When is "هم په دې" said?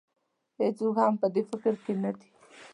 1.01-1.41